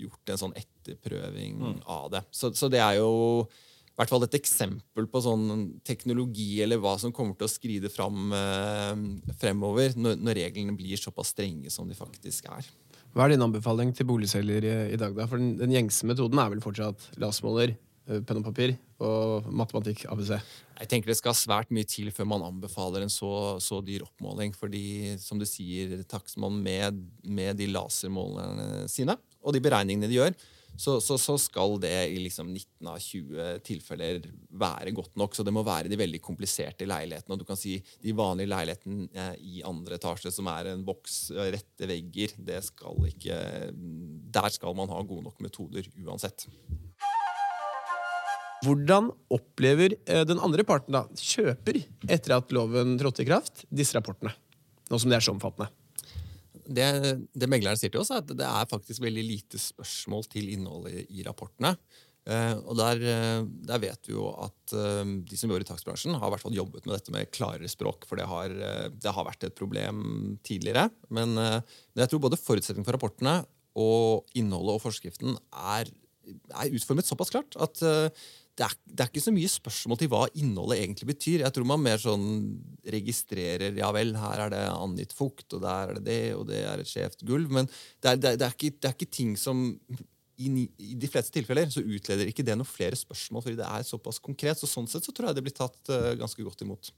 [0.01, 1.75] gjort en sånn etterprøving mm.
[1.85, 2.23] av det.
[2.33, 3.11] Så, så, det er jo
[3.45, 7.91] i hvert fall et eksempel på sånn teknologi eller hva som kommer til å skride
[7.93, 9.03] fram eh,
[9.43, 12.73] fremover, når, når, reglene blir såpass strenge som de faktisk er.
[13.13, 15.29] Hva er din anbefaling til boligselger i, i dag, da?
[15.29, 17.77] For den, den gjengse metoden er vel fortsatt lasmåler,
[18.09, 20.39] eh, penn og papir og matematikk, ABC.
[20.81, 24.55] Jeg tenker Det skal svært mye til før man anbefaler en så, så dyr oppmåling.
[24.57, 30.35] fordi som du sier, takstmann med, med de lasermålerne sine og de beregningene de gjør,
[30.81, 34.25] så, så, så, skal det i liksom 19 av 20 tilfeller
[34.63, 35.35] være godt nok.
[35.37, 37.37] Så det må være de veldig kompliserte leilighetene.
[37.37, 41.91] Og du kan si De vanlige leilighetene i andre etasje, som er en boks, rette
[41.91, 43.41] vegger, det skal ikke
[44.33, 46.49] Der skal man ha gode nok metoder uansett.
[48.61, 53.97] Hvordan opplever eh, den andre parten, da, kjøper, etter at loven trådte i kraft, disse
[53.97, 54.35] rapportene?
[54.91, 55.71] Nå som de er så omfattende
[56.71, 56.87] det,
[57.35, 61.11] det megleren sier til oss, er at det er faktisk veldig lite spørsmål til innholdet
[61.11, 61.75] i rapportene.
[62.31, 66.31] Uh, og der, uh, der, vet vi jo at de som jobber i takstbransjen, har
[66.31, 68.55] i hvert fall jobbet med dette med klarere språk, for det har,
[68.93, 70.89] det har vært et problem tidligere.
[71.09, 73.41] Men, men jeg tror både forutsetningen for rapportene
[73.81, 75.35] og innholdet og forskriften
[75.75, 75.91] er,
[76.55, 77.83] er utformet såpass klart at
[78.61, 81.45] det er, det er, ikke så mye spørsmål til hva innholdet egentlig betyr.
[81.47, 82.27] Jeg tror man mer sånn
[82.93, 86.61] registrerer ja vel, her er det angitt fukt, og der er det det, og det
[86.69, 87.55] er et skjevt gulv.
[87.57, 87.71] Men
[88.05, 89.63] det er, det er, ikke, det er ikke, ting som
[90.41, 93.87] i, i, de fleste tilfeller så utleder ikke det noen flere spørsmål, fordi det er
[93.89, 94.61] såpass konkret.
[94.61, 96.93] Så sånn sett så tror jeg det blir tatt uh, ganske godt imot.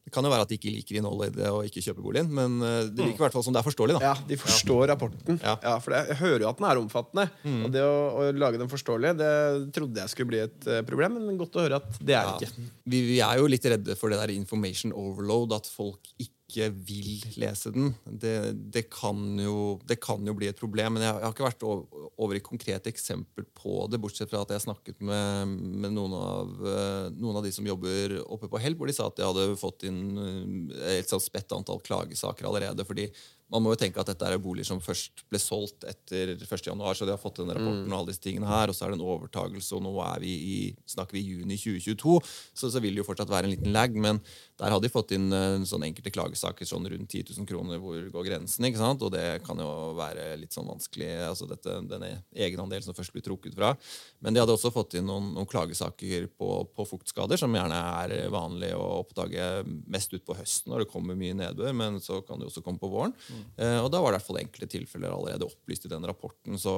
[0.00, 2.30] Det kan jo være at de ikke liker innholdet i det og ikke kjøper boligen,
[2.34, 3.98] men eh, det virker i hvert fall som det er forståelig.
[3.98, 4.10] da.
[4.10, 5.38] Ja, De forstår rapporten.
[5.44, 5.54] Ja.
[5.62, 7.26] ja for Jeg hører jo at den er omfattende.
[7.44, 7.60] Mm.
[7.66, 9.32] Og det å, å, lage den forståelig det
[9.76, 12.36] trodde jeg skulle bli et uh, problem, men godt å høre at det er ja.
[12.40, 12.68] ikke.
[12.90, 16.68] Vi, vi, er jo litt redde for det der information overload, at folk ikke ikke
[16.86, 17.92] vil lese den.
[18.04, 18.34] Det,
[18.74, 20.96] det, kan jo, det, kan jo, bli et problem.
[20.96, 24.42] Men jeg, jeg har ikke vært over, over i konkrete eksempel på det, bortsett fra
[24.44, 28.60] at jeg snakket med, med noen, av, uh, noen, av, de som jobber oppe på
[28.60, 32.86] Hell, hvor de sa at de hadde fått inn uh, et spett antall klagesaker allerede.
[32.88, 33.08] fordi
[33.50, 37.06] man må jo tenke at dette er boliger som først ble solgt etter 1.1., så
[37.06, 37.92] de har fått denne rapporten mm.
[37.92, 40.34] og alle disse tingene her, og så er det en overtagelse, og nå er vi
[40.36, 40.58] i,
[40.90, 42.18] snakker vi juni 2022,
[42.54, 43.94] så, så vil det jo fortsatt være en liten lag.
[43.94, 44.20] Men
[44.60, 45.32] der hadde de fått inn
[45.66, 47.80] sånn enkelte klagesaker sånn rundt 10 000 kroner.
[47.82, 48.66] Hvor går grensen?
[48.68, 49.02] ikke sant?
[49.06, 53.24] Og det kan jo være litt sånn vanskelig, altså dette, denne egenandelen som først blir
[53.24, 53.72] trukket fra.
[54.20, 58.30] Men de hadde også fått inn noen, noen klagesaker på, på, fuktskader, som gjerne er
[58.32, 59.50] vanlig å oppdage
[59.90, 62.90] mest utpå høsten når det kommer mye nedbør, men så kan det også komme på
[62.92, 63.16] våren.
[63.30, 63.39] Mm.
[63.56, 66.58] Eh, og da var det i hvert fall enkelte tilfeller allerede opplyst i den rapporten.
[66.60, 66.74] Så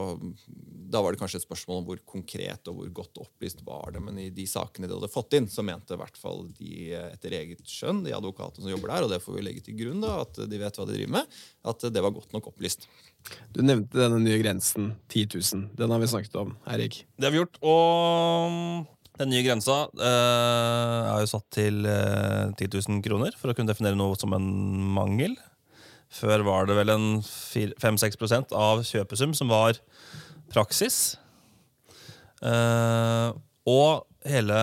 [0.92, 4.02] da var det kanskje et spørsmål om hvor konkret og hvor godt opplyst var det.
[4.04, 7.36] Men i de sakene de hadde fått inn, så mente i hvert fall de etter
[7.38, 10.18] eget skjønn, de advokatene som jobber der, og det får vi legge til grunn, da,
[10.26, 11.36] at de vet hva de driver med,
[11.72, 12.88] at det var godt nok opplyst.
[13.54, 15.68] Du nevnte denne nye grensen, 10 000.
[15.78, 17.04] Den har vi snakket om, Erik.
[17.16, 17.60] Det har vi gjort.
[17.62, 23.56] Og den nye grensa øh, er jo satt til øh, 10 000 kroner for å
[23.56, 24.48] kunne definere noe som en
[24.96, 25.36] mangel.
[26.12, 29.78] Før var det vel en 5-6% av kjøpesum som var
[30.52, 31.16] praksis.
[32.44, 33.28] Eh,
[33.72, 34.58] og hele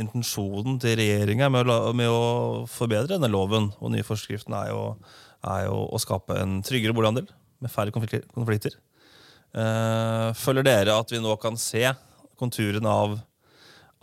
[0.00, 4.82] intensjonen til regjeringa med, med, å forbedre denne loven og nye forskriften er jo,
[5.46, 7.28] er jo å skape en tryggere bolighandel
[7.62, 8.76] med færre konflikter.
[9.56, 11.86] Eh, føler dere at vi nå kan se
[12.38, 13.18] konturene av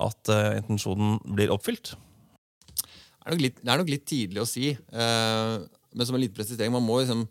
[0.06, 1.94] at eh, intensjonen blir oppfylt?
[2.76, 4.76] Det er nok litt, er nok litt tidlig å si.
[4.94, 7.22] Uh, men som en liten presisering, man må, liksom,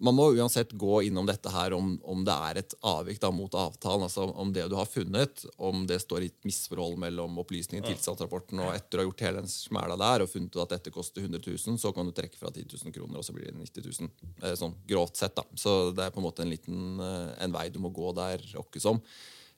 [0.00, 3.54] man må uansett gå innom dette her om, om det er et avvik da, mot
[3.54, 4.06] avtalen.
[4.06, 7.92] altså Om det du har funnet, om det står i et misforhold mellom opplysningen i
[7.92, 11.26] tilstandsrapporten og etter å ha gjort hele den smæla der og funnet at dette koster
[11.26, 13.90] 100 000, så kan du trekke fra 10 000 kroner, og så blir det 90
[14.00, 14.32] 000.
[14.40, 15.36] Eh, sånn grovt sett.
[15.36, 15.44] da.
[15.60, 18.48] Så det er på en måte en liten eh, en vei du må gå der,
[18.64, 19.02] åkke som.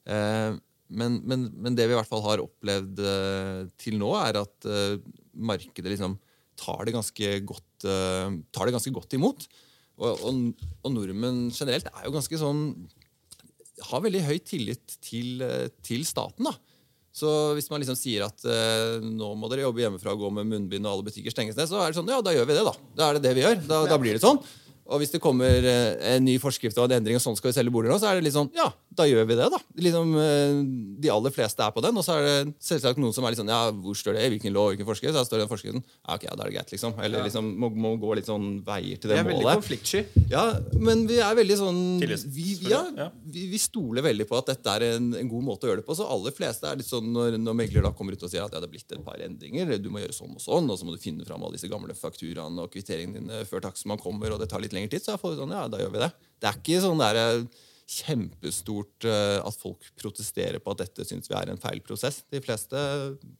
[0.02, 0.50] Eh,
[0.92, 2.98] men, men, men, det vi i hvert fall har opplevd
[3.80, 4.66] til nå, er at
[5.32, 6.18] markedet liksom
[6.62, 9.46] tar det ganske godt, uh, tar det ganske godt imot.
[10.02, 12.62] Og, og, og, nordmenn generelt er jo ganske sånn
[13.90, 16.48] Har veldig høy tillit til, uh, til staten.
[16.48, 16.54] da.
[17.12, 20.48] Så hvis man liksom sier at uh, nå må dere jobbe hjemmefra og gå med
[20.48, 22.64] munnbind, og alle butikker stenges ned, så er det sånn, ja, da gjør vi det.
[22.64, 23.58] Da Da er det det vi gjør.
[23.68, 24.40] Da, da blir det sånn.
[24.92, 27.56] Og hvis det kommer eh, en ny forskrift og en endring, og sånn skal vi
[27.56, 29.58] selge boliger nå, så er det litt sånn Ja, da gjør vi det, da.
[29.86, 30.58] Liksom, eh,
[31.02, 31.96] de aller fleste er på den.
[31.96, 34.26] Og så er det selvsagt noen som er litt sånn Ja, hvor står det?
[34.34, 34.72] Hvilken lov?
[34.72, 35.16] Hvilken forskrift?
[35.16, 35.84] Så står det den forskriften.
[36.02, 36.96] Ja, ok, ja, da er det greit, liksom.
[37.00, 39.32] Eller liksom må, må, gå litt sånn veier til det, målet.
[39.32, 40.26] Vi er veldig konfliktsky.
[40.32, 40.44] Ja,
[40.88, 42.82] men vi er veldig sånn vi, ja,
[43.24, 45.88] vi, vi, stoler veldig på at dette er en, en, god måte å gjøre det
[45.88, 45.96] på.
[45.96, 48.52] Så aller fleste er litt sånn når, når megler da kommer ut og sier at
[48.52, 50.88] ja, det er blitt et par endringer, du må gjøre sånn og sånn, og så
[50.88, 54.42] må du finne fram alle disse gamle fakturaene og kvitteringene dine før takstmann kommer, og
[54.42, 56.10] det tar litt lengre tid, så får vi sånn ja, da gjør vi det.
[56.42, 61.28] Det er ikke sånn der eh, kjempestort eh, at folk protesterer på at dette syns
[61.28, 62.22] vi er en feil prosess.
[62.32, 62.78] De fleste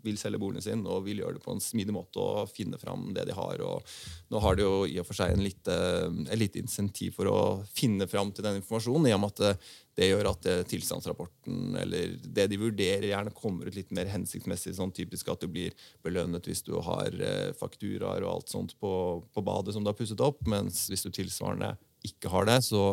[0.04, 3.10] vil selge boligen sin og vil gjøre det på en smidig måte og finne fram
[3.16, 3.62] det de har.
[3.64, 3.86] og
[4.32, 5.76] Nå har de jo i og for seg en lite,
[6.08, 7.38] en lite insentiv for å
[7.72, 9.62] finne fram til den informasjonen, i og med at
[9.96, 14.74] det, gjør at det, tilstandsrapporten eller det de vurderer, gjerne kommer ut litt mer hensiktsmessig.
[14.76, 15.72] sånn Typisk at du blir
[16.04, 18.92] belønnet hvis du har eh, fakturaer og alt sånt på,
[19.32, 21.74] på badet som du har pusset opp, mens hvis du tilsvarende
[22.06, 22.84] ikke har det, så,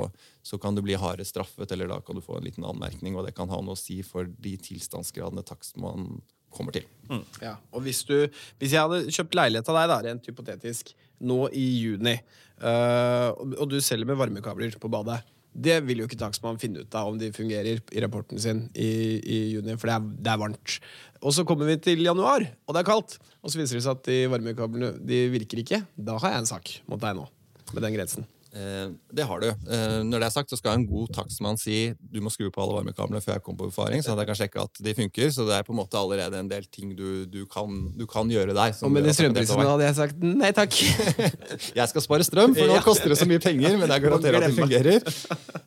[0.45, 3.25] så, kan du bli hardere straffet, eller da kan du få en liten anmerkning, og
[3.27, 6.21] det kan ha noe å si for de tilstandsgradene takstmannen
[6.53, 6.85] kommer til.
[7.09, 7.25] Mm.
[7.43, 8.15] Ja, og hvis, du,
[8.61, 12.15] hvis, jeg hadde kjøpt leilighet av deg, da, rent hypotetisk, nå i juni,
[12.63, 13.27] øh,
[13.59, 17.09] og du selger med varmekabler på badet det vil jo ikke takstmannen finne ut av
[17.09, 20.75] om de fungerer i rapporten sin i, i juni, for det er, det er, varmt.
[21.19, 23.17] Og så kommer vi til januar, og det er kaldt.
[23.41, 25.81] Og så viser det seg at de varmekablene de virker ikke.
[25.97, 27.25] Da har jeg en sak mot deg nå,
[27.73, 28.27] med den grensen.
[28.49, 29.47] Eh, det har du.
[29.47, 32.63] Eh, når det er sagt, så skal en god takstmann si du må skru på
[32.63, 35.29] alle varmekablene før jeg kommer på befaring, så jeg kan sjekke at de funker.
[35.35, 38.29] Så det er på en måte allerede en del ting du, du, kan, du kan,
[38.29, 38.73] gjøre der.
[38.85, 40.79] Og med de strømprisene hadde jeg sagt nei takk.
[41.79, 44.49] jeg skal spare strøm, for nå koster det så mye penger, men jeg garanterer at
[44.49, 45.05] det fungerer.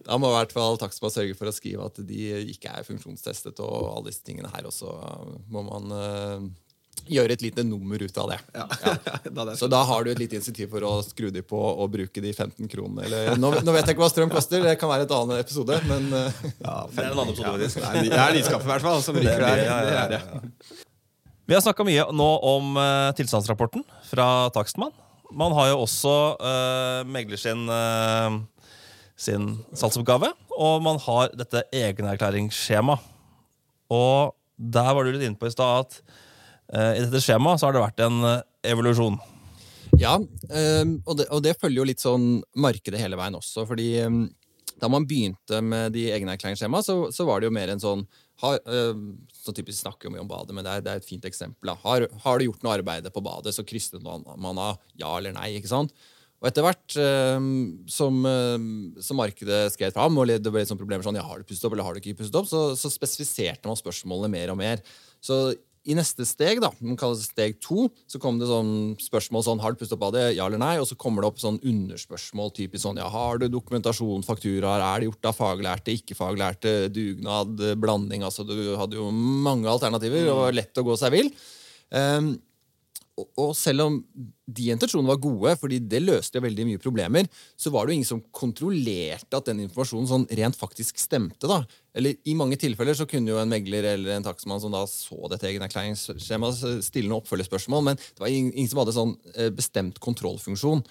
[0.03, 3.63] Da må i hvert fall takstmann sørge for å skrive at de ikke er funksjonstestet
[3.63, 4.67] og alle disse tingene her.
[4.67, 4.91] også.
[5.53, 6.51] må man eh,
[7.09, 8.39] gjøre et lite nummer ut av det.
[8.55, 8.67] Ja.
[8.85, 9.45] Ja.
[9.61, 12.33] Så da har du et lite insentiv for å skru de på og bruke de
[12.33, 13.07] 15 kronene.
[13.07, 15.79] Eller, nå, nå, vet jeg ikke hva strøm koster, det kan være et annet episode,
[15.91, 17.93] men eh, ja, Det er en annen episode, ja.
[17.99, 19.63] Det er nyskapet, i hvert fall, som ryker der.
[19.93, 20.83] Er.
[21.49, 24.95] Vi har snakka mye nå om uh, tilstandsrapporten fra takstmann.
[25.33, 28.39] Man har jo også uh, megler sin, uh,
[29.17, 33.11] sin salgsoppgave, og man har dette egenerklæringsskjemaet.
[33.93, 35.99] Og der var du litt inne på i stad at
[36.73, 39.19] I dette skjemaet så har det vært en eh, evolusjon.
[40.01, 40.15] Ja,
[40.49, 43.67] ehm, og det, og det, følger jo litt sånn markedet hele veien også.
[43.69, 43.91] fordi
[44.81, 48.07] da man begynte med de egenerklæringsskjemaene, så, så var det jo mer en sånn
[48.43, 48.57] har,
[49.31, 51.71] så typisk snakker vi om badet, men det er, det er et fint eksempel.
[51.85, 55.53] Har, har, du gjort noe arbeid på badet, så krysset man av ja eller nei.
[55.61, 55.95] ikke sant?
[56.43, 56.97] Og etter hvert
[57.95, 58.17] som,
[58.99, 61.77] som, markedet skred fram, og det ble sånn problemer sånn, ja, har du pustet opp
[61.77, 64.83] eller har du ikke pustet opp, så, så spesifiserte man spørsmålene mer og mer.
[65.23, 65.45] Så
[65.83, 69.63] i neste steg, da, man kaller det steg to, så kom det sånn spørsmål sånn
[69.63, 70.27] Har du pustet opp av det?
[70.37, 70.77] Ja eller nei?
[70.79, 72.53] Og så kommer det opp sånn underspørsmål.
[72.55, 74.85] typisk sånn, ja, Har du dokumentasjon, fakturaer?
[74.87, 76.77] Er det gjort av faglærte, ikke-faglærte?
[76.95, 78.23] Dugnad, blanding?
[78.23, 81.33] altså Du hadde jo mange alternativer og lett å gå seg vill.
[81.91, 82.37] Um,
[83.21, 83.97] og selv om
[84.49, 87.29] de intensjonene var gode, fordi det løste veldig mye problemer,
[87.61, 91.45] så var det jo ingen som kontrollerte at den informasjonen sånn rent faktisk stemte.
[91.49, 91.61] da.
[91.97, 95.29] Eller I mange tilfeller så kunne jo en megler eller en takstmann som da så
[95.33, 100.85] dette egenerklæringsskjemaet, stille noen oppfølgespørsmål, men det var ingen som hadde sånn eh, bestemt kontrollfunksjon.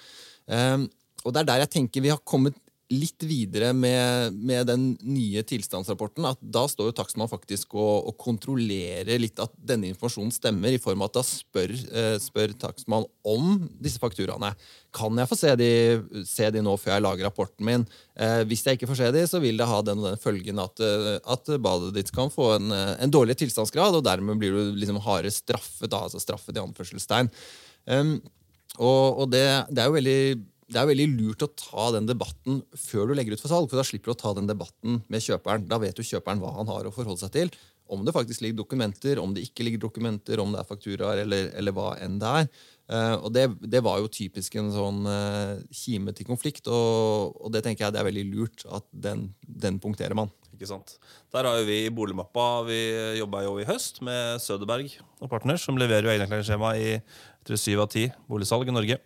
[0.52, 0.90] Um,
[1.26, 2.58] og det er der jeg tenker vi har kommet
[2.92, 8.16] litt videre med, med, den nye tilstandsrapporten, at da står jo takstmann faktisk og, og,
[8.22, 13.08] kontrollerer litt at denne informasjonen stemmer, i form av at da spør, eh, spør takstmann
[13.28, 14.52] om disse fakturaene.
[14.96, 15.72] Kan jeg få se de,
[16.28, 17.88] se de nå før jeg lager rapporten min?
[18.20, 20.60] Eh, hvis jeg ikke får se de, så vil det ha den og den følgen
[20.62, 24.52] at, eh, at badet ditt kan få en, eh, en dårlig tilstandsgrad, og dermed blir
[24.52, 27.32] du liksom hardere straffet, da, altså straffet i anførselstegn.
[27.88, 28.18] Um,
[28.78, 30.22] og, og det, det, er jo veldig
[30.72, 33.68] det er veldig lurt å ta den debatten før du legger ut for salg.
[33.72, 35.68] For da slipper du å ta den debatten med kjøperen.
[35.68, 37.52] Da vet jo kjøperen hva han har å forholde seg til.
[37.92, 41.50] Om det faktisk ligger dokumenter, om det ikke ligger dokumenter, om det er fakturaer eller,
[41.60, 42.48] eller hva enn det er.
[42.92, 47.50] Uh, og det, det, var jo typisk en sånn uh, kime til konflikt, og, og,
[47.56, 50.32] det tenker jeg det er veldig lurt at den, den punkterer man.
[50.56, 50.96] Ikke sant?
[51.36, 52.80] Der har jo vi i Boligmappa Vi
[53.18, 54.92] jobba jo i høst med Søderberg
[55.24, 56.98] og Partners, som leverer jo egenerklæringsskjema i
[57.58, 59.00] syv av ti boligsalg i Norge.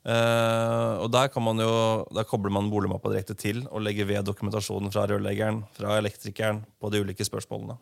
[0.00, 1.72] Uh, og der, kan man jo,
[2.16, 6.88] der kobler man boligmappa direkte til og legger ved dokumentasjonen fra rørleggeren, fra elektrikeren, på
[6.92, 7.76] de ulike spørsmålene.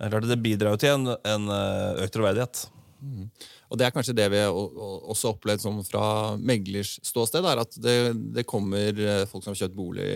[0.00, 2.64] Det bidrar jo til en, en eh, økt troverdighet.
[3.04, 3.28] Mm.
[3.68, 6.04] Og Det er kanskje det vi også har opplevd som fra
[6.40, 7.44] meglers ståsted.
[7.44, 7.96] er At det,
[8.36, 10.06] det, kommer eh, folk som har kjøpt bolig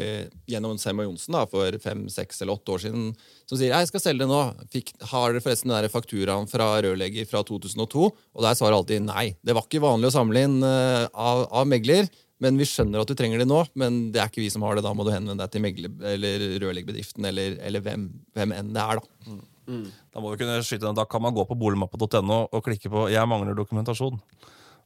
[0.48, 3.10] gjennom Sem og Johnsen for fem, seks eller åtte år siden,
[3.48, 4.40] som sier jeg skal selge det nå.
[4.72, 8.08] Fikk, har dere forresten den fakturaen fra rørlegger fra 2002?
[8.08, 9.28] Og der svarer alltid nei.
[9.44, 12.08] Det var ikke vanlig å samle inn uh, av, av, megler.
[12.38, 14.78] Men vi skjønner at du trenger det nå, men det er ikke vi som har
[14.78, 14.84] det.
[14.86, 18.04] Da må du henvende deg til megler, eller rørleggerbedriften eller, eller hvem,
[18.36, 19.00] hvem, enn det er.
[19.00, 19.32] da.
[19.32, 19.40] Mm.
[19.68, 19.84] Mm.
[20.14, 20.96] Da må vi kunne skyte den.
[20.96, 24.18] Da kan man gå på boligmappa.no og klikke på 'Jeg mangler dokumentasjon'.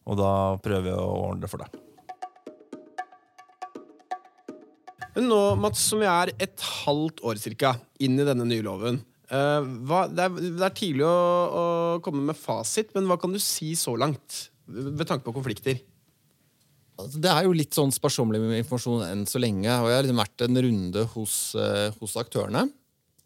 [0.03, 1.71] Og da prøver jeg å ordne det for deg.
[5.23, 9.61] Nå, Mats, som vi er et halvt år cirka inn i denne nye loven uh,
[9.89, 11.65] hva, det, er, det, er, tidlig å, å,
[12.05, 14.47] komme med fasit, men hva kan du si så langt?
[14.67, 15.81] Ved tanke på konflikter?
[17.01, 19.69] Altså, Det er jo litt sånn sparsommelig med informasjon enn så lenge.
[19.69, 22.67] og Jeg har liksom vært en runde hos, eh, hos aktørene.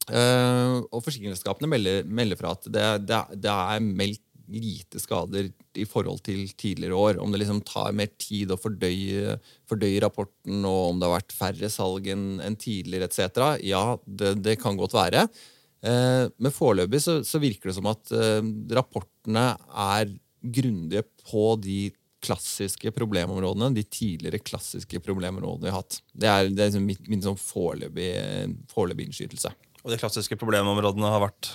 [0.06, 5.84] Eh, og forsikringsselskapene melder, melder fra at det, det, det er meldt lite skader i
[5.88, 7.18] forhold til tidligere år.
[7.22, 9.36] Om det liksom tar mer tid å fordøye,
[9.68, 13.58] fordøye rapporten, og om det har vært færre salg enn en tidligere etc.
[13.66, 15.26] Ja, det, det kan godt være.
[15.86, 18.40] Uh, men foreløpig så, så virker det som at uh,
[18.74, 19.50] rapportene
[19.90, 21.90] er grundige på de
[22.26, 26.00] klassiske problemområdene, de tidligere klassiske problemområdene vi har hatt.
[26.14, 29.52] Det er, det er liksom min, min sånn foreløpige foreløpig innskytelse.
[29.86, 31.52] Og de klassiske problemområdene har vært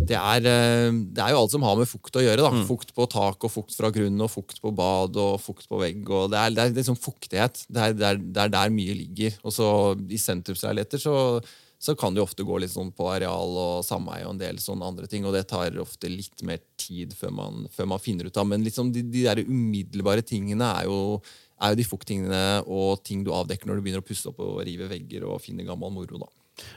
[0.00, 2.42] Det er, eh, det er jo alt som har med fukt å gjøre.
[2.42, 2.50] da.
[2.66, 6.08] Fukt på tak og fukt fra grunn og fukt på bad og fukt på vegg.
[6.08, 7.66] og Det er, det er liksom fuktighet.
[7.68, 9.36] Det er, det, det er der mye ligger.
[9.44, 11.44] Og så I sentrumsleiligheter så,
[11.78, 14.58] så kan det jo ofte gå litt sånn på areal og sameie og en del
[14.58, 15.28] sånne andre ting.
[15.28, 18.48] Og det tar ofte litt mer tid før man, før man finner ut av.
[18.48, 21.20] Men liksom de, de der umiddelbare tingene er jo,
[21.60, 24.62] er jo de fukttingene og ting du avdekker når du begynner å pusse opp og
[24.64, 26.24] rive vegger og finne gammel moro.
[26.24, 26.30] da.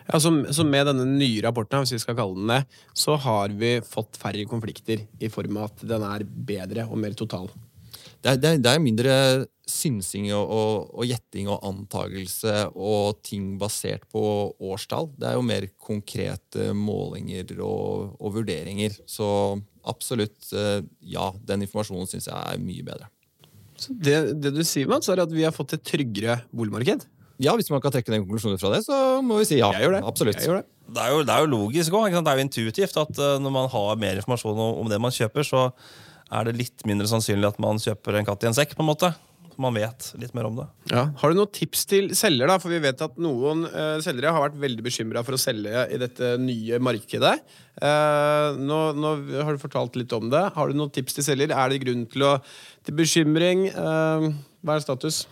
[0.07, 2.61] Ja, så, så med denne nye rapporten, hvis vi skal kalle den det,
[2.97, 7.15] så har vi fått færre konflikter i form av at den er bedre og mer
[7.17, 7.51] total.
[8.23, 9.15] Det er, det er, det er mindre
[9.67, 14.23] synsing og, og, og gjetting og antagelse og ting basert på
[14.63, 15.09] årstall.
[15.19, 18.95] Det er jo mer konkrete målinger og, og vurderinger.
[19.07, 19.27] Så
[19.89, 20.79] absolutt eh,
[21.13, 23.09] ja, den informasjonen syns jeg er mye bedre.
[23.79, 27.03] Så det, det du sier, Mats, er at vi har fått et tryggere boligmarked?
[27.41, 29.71] Ja, Hvis man kan trekke den konklusjonen fra det, så må vi si ja.
[29.73, 30.03] Jeg gjør det.
[30.05, 30.37] Absolutt.
[30.37, 30.67] Jeg gjør det.
[30.93, 32.13] Det er jo, det er jo logisk òg.
[32.13, 35.13] Det er jo intuitivt at eh, når man har mer informasjon om, om det man
[35.15, 35.67] kjøper, så
[36.33, 38.75] er det litt mindre sannsynlig at man kjøper en katt i en sekk.
[38.77, 39.13] på en måte.
[39.61, 40.65] Man vet litt mer om det.
[40.89, 41.03] Ja.
[41.19, 42.49] Har du noen tips til selger?
[42.49, 42.57] da?
[42.61, 45.99] For vi vet at noen uh, selgere har vært veldig bekymra for å selge i
[46.01, 47.35] dette nye markedet.
[47.77, 49.13] Uh, nå, nå
[49.45, 50.41] har du fortalt litt om det.
[50.57, 51.53] Har du noen tips til selger?
[51.53, 52.33] Er det grunn til, å,
[52.85, 53.67] til bekymring?
[53.77, 54.33] Uh,
[54.65, 55.23] hva er status?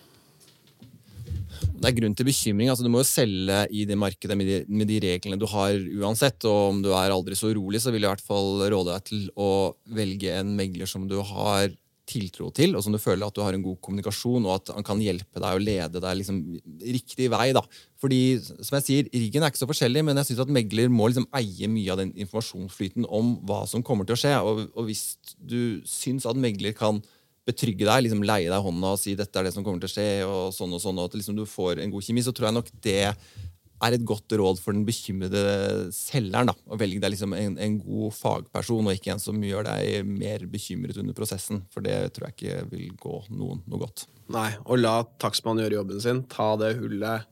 [1.82, 2.70] Det er grunn til bekymring.
[2.70, 5.74] altså Du må jo selge i det markedet med de, med de reglene du har
[5.74, 6.46] uansett.
[6.46, 9.08] Og om du er aldri så urolig, så vil jeg i hvert fall råde deg
[9.10, 9.52] til å
[9.90, 11.74] velge en megler som du har
[12.12, 14.86] tiltro til, og som du føler at du har en god kommunikasjon, og at han
[14.86, 16.42] kan hjelpe deg og lede deg liksom
[16.84, 17.52] riktig vei.
[17.56, 17.64] da.
[18.02, 21.08] Fordi, som jeg sier, Riggen er ikke så forskjellig, men jeg syns at megler må
[21.10, 24.36] liksom eie mye av den informasjonsflyten om hva som kommer til å skje.
[24.42, 25.06] Og, og hvis
[25.38, 27.02] du syns at megler kan
[27.48, 29.96] betrygge deg, liksom leie deg hånda og si dette er det som kommer til å
[29.96, 32.50] skje, og sånn og sånn, og at liksom du får en god kjemi, så tror
[32.52, 33.00] jeg nok det
[33.82, 35.42] er et godt råd for den bekymrede
[35.96, 36.52] selgeren.
[36.52, 40.06] da, Å velge deg liksom en, en god fagperson, og ikke en som gjør deg
[40.06, 41.64] mer bekymret under prosessen.
[41.74, 44.06] For det tror jeg ikke vil gå noen noe godt.
[44.32, 46.22] Nei, og la takstmannen gjøre jobben sin.
[46.32, 47.26] Ta det hullet,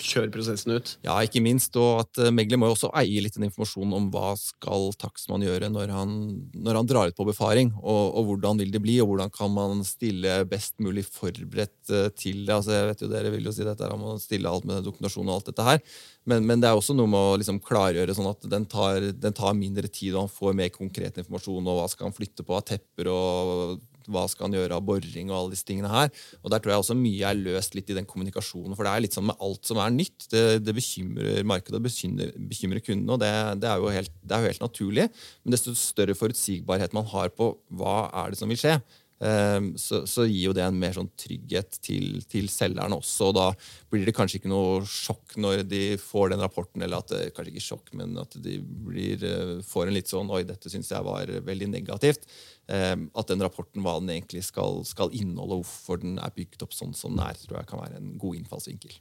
[0.00, 0.92] kjør prosessen ut.
[1.06, 4.08] Ja, ikke minst, og at eh, Megler må jo også eie litt den informasjonen om
[4.12, 6.14] hva skal takstmann gjøre når han,
[6.54, 9.52] når han drar ut på befaring, og, og, hvordan vil det bli, og hvordan kan
[9.54, 12.56] man stille best mulig forberedt eh, til det.
[12.56, 15.28] Altså, jeg vet jo Dere vil jo si dette her å stille alt med dokumentasjon
[15.28, 15.84] og alt dette her,
[16.30, 19.36] men, men det er også noe med å liksom klargjøre sånn at den tar, den
[19.36, 22.58] tar mindre tid, og han får mer konkret informasjon, og hva skal han flytte på
[22.58, 23.80] av tepper, og
[24.10, 26.10] hva skal han gjøre av boring og alle disse tingene her.
[26.42, 29.04] Og der tror jeg også mye er løst litt i den kommunikasjonen, for det er
[29.06, 30.28] litt sånn med alt som er nytt.
[30.32, 34.50] Det, det bekymrer markedet bekymrer, bekymrer kundene, og det, det, er helt, det, er jo
[34.50, 35.08] helt, naturlig.
[35.44, 38.78] Men desto større forutsigbarhet man har på hva er det som vil skje,
[39.20, 43.26] så, så, gir jo det en mer sånn trygghet til, til selgerne også.
[43.28, 43.46] og Da
[43.92, 47.52] blir det kanskje ikke noe sjokk når de får den rapporten, eller at det, kanskje
[47.52, 51.04] ikke sjokk, men at de blir, eh, får en litt sånn Oi, dette syns jeg
[51.04, 52.24] var veldig negativt.
[52.70, 56.74] Ehm, at den rapporten, hva den egentlig skal, skal inneholde, hvorfor den er bygd opp
[56.76, 58.98] sånn som den er, tror jeg kan være en god innfallsvinkel.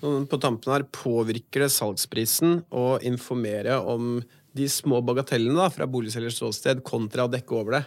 [0.00, 4.18] På tampen her, Påvirker det salgsprisen å informere om
[4.56, 7.84] de små bagatellene da, fra boligselgers ståsted, kontra å dekke over det?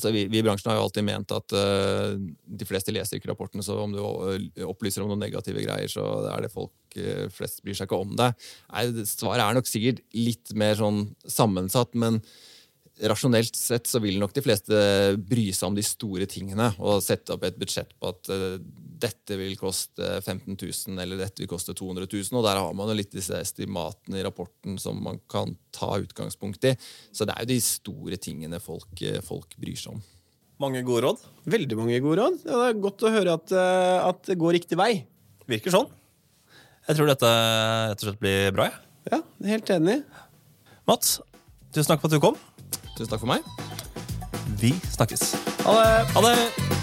[0.00, 3.28] Altså, vi, vi, i bransjen har jo alltid ment at uh, de fleste leser ikke
[3.28, 4.00] rapportene, så om du
[4.64, 8.16] opplyser om noen negative greier, så er det folk uh, flest bryr seg ikke om
[8.16, 8.30] det.
[8.72, 12.22] Nei, svaret er nok sikkert litt mer sånn sammensatt, men
[13.08, 14.76] rasjonelt sett så vil nok de fleste
[15.16, 18.56] bry seg om de store tingene og sette opp et budsjett på at uh,
[19.00, 22.36] dette vil koste 15 000 eller dette vil koste 200 000.
[22.36, 26.66] Og der har man jo litt disse estimatene i rapporten som man kan ta utgangspunkt
[26.68, 26.74] i.
[27.12, 30.02] Så det er jo de store tingene folk, uh, folk bryr seg om.
[30.60, 31.22] Mange gode råd.
[31.48, 32.42] Veldig mange gode råd.
[32.44, 34.92] Ja, det er godt å høre at, uh, at det går riktig vei.
[35.48, 35.88] Virker sånn.
[36.88, 38.66] Jeg tror dette rett og slett blir bra.
[38.68, 39.20] Ja, ja
[39.54, 40.00] helt enig.
[40.88, 41.20] Mats,
[41.72, 42.36] tusen takk for at du kom.
[43.00, 43.40] Tusen takk for meg.
[44.60, 45.32] Vi snakkes.
[45.64, 46.12] Ha det.
[46.12, 46.79] Ha det.